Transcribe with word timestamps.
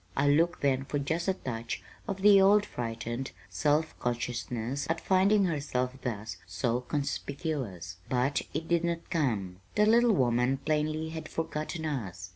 I 0.17 0.27
looked 0.29 0.61
then 0.61 0.85
for 0.85 0.97
just 0.97 1.27
a 1.27 1.35
touch 1.35 1.83
of 2.07 2.23
the 2.23 2.41
old 2.41 2.65
frightened, 2.65 3.33
self 3.51 3.93
consciousness 3.99 4.87
at 4.89 4.99
finding 4.99 5.45
herself 5.45 5.93
thus 6.01 6.37
so 6.47 6.81
conspicuous; 6.81 7.97
but 8.09 8.41
it 8.51 8.67
did 8.67 8.83
not 8.83 9.11
come. 9.11 9.57
The 9.75 9.85
little 9.85 10.13
woman 10.13 10.57
plainly 10.57 11.09
had 11.09 11.29
forgotten 11.29 11.85
us. 11.85 12.29